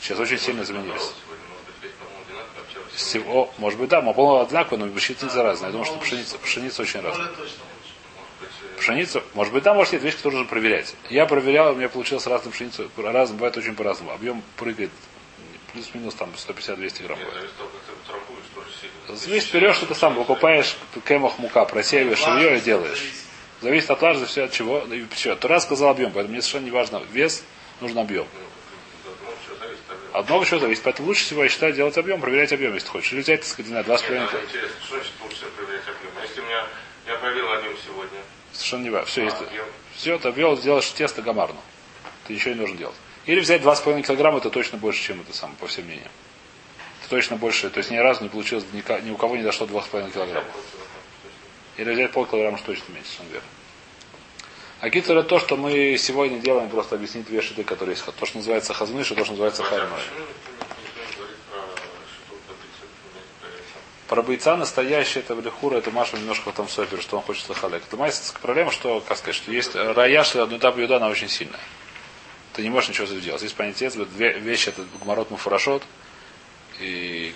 [0.01, 1.03] Сейчас очень сильно изменились.
[1.03, 2.86] Сегодня, может быть, весь, по-моему, одинаково общался.
[2.97, 5.69] Всего, может быть, да, помол одинаково, но пшеница разная.
[5.69, 7.29] Я думаю, что пшеница, пшеница очень разная.
[7.29, 10.95] Э, Пшеницу, может быть, да, может, есть вещь, которую нужно проверять.
[11.09, 14.13] Я проверял, у меня получилось разную пшеницу, разным, бывает очень по-разному.
[14.13, 14.91] Объем прыгает,
[15.73, 17.19] плюс-минус там 150-200 грамм
[19.09, 23.03] зависит берешь это сам, покупаешь кемах мука, просеиваешь ее и делаешь.
[23.61, 24.81] Зависит от важности, все от чего.
[24.81, 25.35] И все.
[25.35, 27.43] Тура сказал объем, поэтому мне совершенно не важно вес,
[27.81, 28.27] нужен объем.
[28.35, 29.83] Ну, от много чего зависит
[30.19, 30.83] от много чего зависит.
[30.83, 33.13] Поэтому лучше всего, я считаю, делать объем, проверять объем, если ты хочешь.
[33.13, 34.27] Или взять, так сказать, половиной.
[34.33, 36.13] даже интересно, что значит лучше проверять объем?
[36.19, 36.67] А Если у меня,
[37.07, 38.19] я проверил объем сегодня,
[38.53, 39.07] Совершенно не важно.
[39.07, 39.37] Все, а есть.
[39.37, 41.61] объем, Все, ты обвел, сделаешь тесто гамарну.
[42.27, 42.97] Ты ничего не нужно делать.
[43.27, 46.11] Или взять 2,5 килограмма, это точно больше, чем это самое, по всем мнениям.
[47.01, 47.69] Это точно больше.
[47.69, 50.49] То есть ни разу не получилось, ни, ни у кого не дошло 2,5 килограмма.
[51.77, 53.49] Или взять полкилограмма, что точно меньше, совершенно верно.
[54.81, 58.05] А китер это то, что мы сегодня делаем, просто объяснить две шиты, которые есть.
[58.05, 59.89] То, что называется хазмыш, и то, что называется говорит
[64.09, 67.49] про бойца настоящий, это в Лихура, это Маша немножко в том сопер, что он хочет
[67.49, 67.83] лохалек.
[67.87, 71.29] Это майская проблема, что, как сказать, что есть рая, что одну этап юда, она очень
[71.29, 71.61] сильная.
[72.53, 73.43] Ты не можешь ничего сделать.
[73.43, 75.83] Есть понятие, две вещи, это гмарот муфарашот,
[76.81, 77.35] и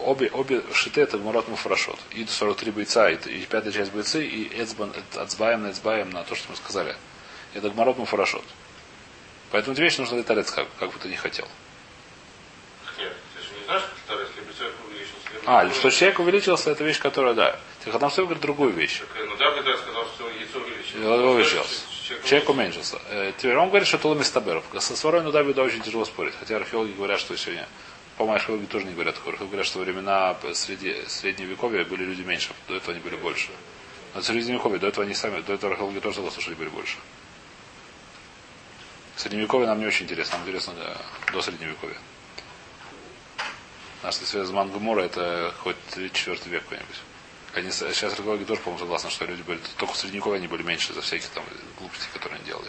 [0.00, 1.98] обе, обе шиты это гмарот муфарашот.
[2.12, 6.34] И 43 бойца, и, и пятая часть бойцы, и эцбан, отсбаем на эцбаем на то,
[6.34, 6.96] что мы сказали.
[7.54, 8.44] Это гмарот муфарашот.
[9.50, 11.46] Поэтому эти вещи нужно летарец, как, как бы ты не хотел.
[12.98, 15.18] Нет, ты же не знаешь, как старый, если бы человек увеличился.
[15.46, 17.58] А, что человек увеличился, это вещь, которая, да.
[17.84, 19.00] Тихотамсов говорит другую вещь.
[19.00, 20.94] Так, ну да, когда сказал, что яйцо увеличилось.
[20.94, 21.80] Его увеличился.
[22.06, 22.98] Человек Человек уменьшился.
[23.10, 24.64] Э, Теперь он говорит, что это ломистаберов.
[24.78, 26.34] Со сварой Нуда Беда очень тяжело спорить.
[26.38, 27.66] Хотя археологи говорят, что сегодня
[28.16, 29.16] по-моему, археологи тоже не говорят.
[29.16, 33.50] Археологи говорят, что времена среди, средневековья были люди меньше, до этого они были больше.
[34.14, 36.68] Но в средневековье, до этого они сами, до этого археологи тоже согласны, что они были
[36.68, 36.96] больше.
[39.16, 40.96] Средневековье нам не очень интересно, нам интересно да,
[41.32, 41.96] до средневековья.
[44.02, 46.96] Наш связь с Мангумора это хоть 3-4 век какой-нибудь.
[47.54, 50.92] Они, сейчас археологи тоже, по-моему, согласны, что люди были, только в средневековье они были меньше
[50.92, 51.44] за всяких там
[51.78, 52.68] глупостей, которые они делали.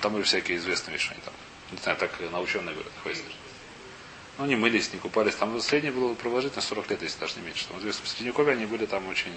[0.00, 1.34] Там были всякие известные вещи, они там.
[1.72, 3.24] Не знаю, так наученные говорят, хватит.
[4.40, 5.34] Ну, не мылись, не купались.
[5.34, 7.68] Там среднее было продолжительность 40 лет, если даже не меньше.
[7.68, 9.34] Там известно, в Средневековье они были там очень...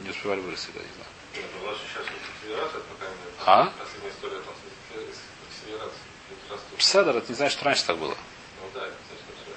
[0.00, 1.50] Не успевали вырасти, да, не знаю.
[2.48, 2.56] Ну.
[3.44, 3.72] А?
[6.78, 8.16] Седер, это не значит, что раньше так было.
[8.62, 8.80] Ну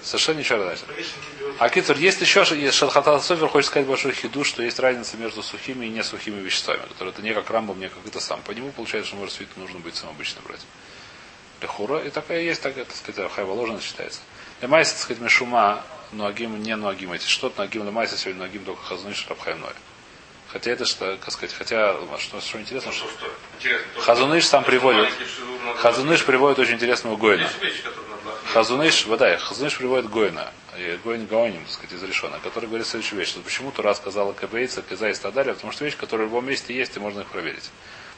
[0.02, 0.86] Совершенно ничего не значит.
[1.60, 5.42] А Китур, есть еще, есть Шалхата Софер хочет сказать большой хиду, что есть разница между
[5.42, 8.42] сухими и несухими веществами, которые это не как рамбом, не как это сам.
[8.42, 10.62] По нему получается, что может свит нужно быть самым обычно брать.
[11.62, 14.22] Лехура, и такая есть, так, так сказать, хайва ложена считается.
[14.62, 17.28] Лемайса, так сказать, мешума, нуагим, не нуагим эти.
[17.28, 19.74] Что-то нуагим лемайса сегодня нуагим только хазны шрабхайной.
[20.50, 25.10] Хотя это, что, как сказать, хотя, что, что интересно, что что, интересно, Хазуныш сам приводит.
[25.78, 27.50] Хазуныш приводит очень интересного надо...
[28.54, 33.20] Хазуныш, вода, Хазуныш приводит Гоина, и Гоин Гаоним, так сказать, из Решона, который говорит следующую
[33.20, 36.48] вещь, что почему Тура сказала Кабейца, Каза и Стадария, потому что вещи, которые в любом
[36.48, 37.70] месте есть, и можно их проверить.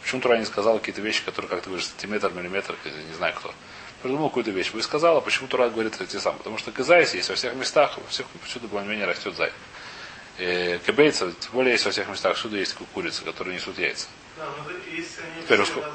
[0.09, 3.53] Почему Тура не сказала какие-то вещи, которые, как ты говоришь, сантиметр, миллиметр, не знаю кто.
[4.01, 4.71] Придумал какую-то вещь.
[4.73, 6.39] Вы сказала, почему Тура говорит эти самые.
[6.39, 9.51] Потому что Каза есть во всех местах, во всех, всюду более-менее растет зай.
[10.39, 14.07] И Кабейца, тем более есть во всех местах, всюду есть курицы, которые несут яйца.
[14.35, 15.93] Да, но если они Теперь размером.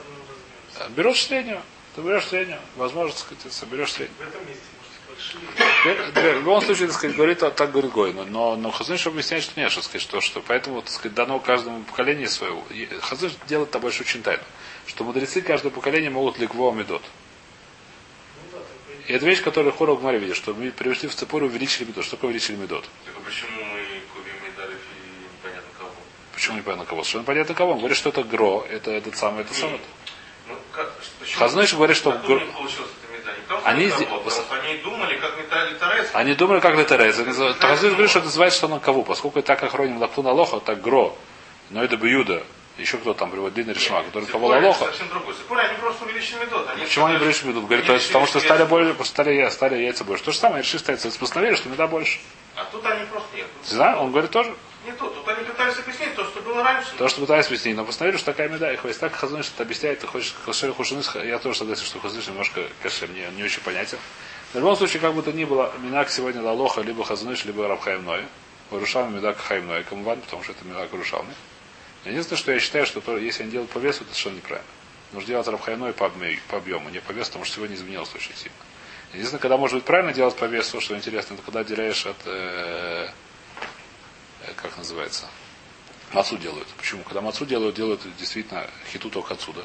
[0.91, 1.63] Берешь среднюю,
[1.97, 4.17] ты берешь среднюю, возможно, сказать, соберешь среднюю.
[4.17, 4.63] В этом месте,
[5.85, 8.13] В любом случае, так сказать, говорит, а так говорит Гой.
[8.13, 11.83] Но, но, Хазыныш объясняет, что нет, что сказать, что, что поэтому, так сказать, дано каждому
[11.85, 12.65] поколению своего.
[12.71, 14.43] И Хазыныш делает это больше очень тайно.
[14.87, 17.03] Что мудрецы каждого поколения могут ликво медот.
[19.07, 22.05] И это вещь, которую Хора в Гмаре видит, что мы пришли в Цепуру увеличили медот.
[22.05, 22.85] Что такое увеличили медот?
[23.05, 23.81] Так а почему мы
[24.15, 25.91] курим медалев и непонятно кого?
[26.33, 27.03] Почему непонятно кого?
[27.03, 27.73] Совершенно понятно кого.
[27.73, 29.81] Он говорит, что это гро, это этот самый, это самый.
[30.49, 30.57] Ну?
[31.37, 32.69] Хазныш говорит, что Откуда гр- у
[33.65, 35.35] Они они, думали, как
[35.79, 36.11] Торес.
[36.13, 37.17] Они думали, как Летерез.
[37.61, 39.03] Хазыныш говорит, что это называется, что на кого.
[39.03, 41.17] Поскольку так охроним Лахтуна Лоха, так гро.
[41.71, 42.43] Но это бы Юда.
[42.79, 44.87] Еще кто там приводит длинный решма, который кого Лоха.
[44.87, 46.69] они просто увеличили медот.
[46.81, 47.65] Почему они бросили медут?
[47.67, 50.25] Говорит, они то есть, потому что стали больше, стали, стали яйца больше.
[50.25, 51.19] То же самое, решили ставить.
[51.19, 52.19] Постановили, что меда больше.
[52.57, 53.47] А тут они просто нет.
[53.63, 54.55] Не знаю, он говорит тоже.
[54.85, 55.09] Не то.
[55.09, 56.91] Тут они пытались объяснить то, что было раньше.
[56.97, 58.73] То, что пытались объяснить, но постановили, что такая меда.
[58.73, 62.27] И хвост так Хазуныш это объясняет, ты хочешь Хашер Хушиныс, я тоже согласен, что Хазуныш
[62.29, 63.99] немножко, конечно, мне не очень понятен.
[64.53, 68.25] В любом случае, как бы то ни было, Минак сегодня Лалоха, либо Хазуныш, либо Рабхаемной.
[68.71, 71.35] Варушалми Медак Хаимной, Камван, потому что это Медак Варушалми.
[72.05, 74.71] Единственное, что я считаю, что то, если они делают по весу, это совершенно неправильно.
[75.13, 76.11] Нужно делать Рабхайной по,
[76.49, 78.57] по объему, не по весу, потому что сегодня изменилось очень сильно.
[79.13, 83.09] Единственное, когда может быть правильно делать по весу, что интересно, это когда отделяешь от э,
[84.41, 85.27] э, как называется,
[86.15, 86.69] мацу делают.
[86.77, 87.03] Почему?
[87.03, 89.65] Когда мацу делают, делают действительно хиту только отсюда,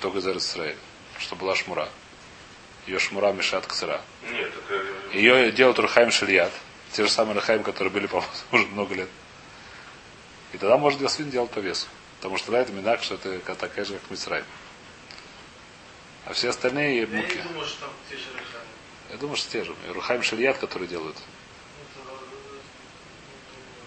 [0.00, 0.76] только из Израиля,
[1.18, 1.88] чтобы была шмура.
[2.86, 4.02] Ее шмура мешает к сыра.
[4.30, 4.76] Нет, так...
[5.12, 6.52] э, Ее делают Рухаим Шильят,
[6.92, 9.08] те же самые Рухаим, которые были, по-моему, уже много лет.
[10.52, 11.86] И тогда можно для свин делать по весу.
[12.18, 14.44] Потому что тогда это минак, что это такая же, как Мицраим.
[16.26, 17.36] А все остальные Я муки.
[17.36, 18.24] не думаю, что там те же.
[19.10, 19.74] Я думаю, что те же.
[19.88, 21.16] И Рухайм Шильят, которые делают.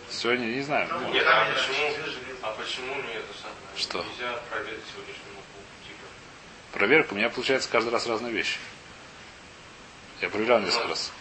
[0.09, 0.87] Сегодня не знаю.
[0.91, 1.87] Ну, Нет, а почему,
[2.41, 3.57] а почему не это самое?
[3.75, 4.03] Что?
[4.03, 5.59] Нельзя проверить сегодняшнюю муку.
[5.85, 6.05] Типа.
[6.73, 8.57] Проверка, у меня получается каждый раз разные вещи.
[10.21, 11.11] Я проверял несколько раз.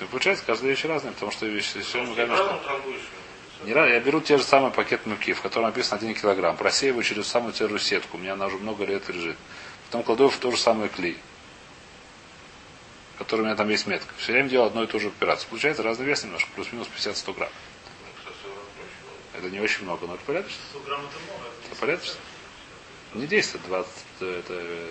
[0.00, 3.20] И Получается каждая вещь разная, потому что вещи сегодня Потому что конечно.
[3.64, 7.02] Не раз, я беру те же самые пакет муки, в котором написано 1 килограмм, просеиваю
[7.02, 9.36] через самую те же сетку, у меня она уже много лет лежит.
[9.86, 11.18] Потом кладу в ту же самую клей,
[13.18, 14.14] который у меня там есть метка.
[14.16, 15.50] Все время делаю одну и ту же операцию.
[15.50, 17.50] Получается разный вес немножко, плюс-минус 50-100 грамм.
[19.32, 20.58] Ну, Это не очень много, но это порядочно.
[20.70, 21.44] 100 грамм это много.
[21.66, 22.14] Это порядочно?
[23.14, 24.86] Не 10, это 20, это,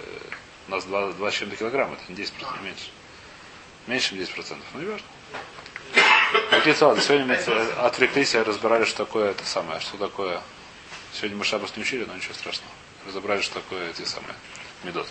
[0.68, 2.92] у нас 2, 2 с чем-то килограмм, это не 10%, не меньше.
[3.88, 5.08] Меньше, чем 10%, ну не важно.
[6.50, 10.42] Какие ладно, сегодня мы отвлеклись и разбирали, что такое это самое, что такое.
[11.14, 12.72] Сегодня мы шабас не учили, но ничего страшного.
[13.08, 14.36] Разобрали, что такое эти самые
[14.84, 15.08] медот.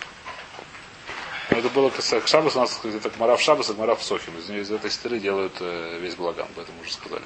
[1.49, 4.03] Но это было к к шабасу, у нас где-то гмара в шабас, а гмара в
[4.03, 4.37] сохим.
[4.37, 7.25] Из, из этой стыры делают э, весь благан, об этом уже сказали.